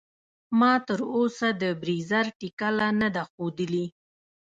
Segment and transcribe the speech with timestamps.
[0.59, 3.85] ما تر اوسه د بریځر ټکله نده خودلي.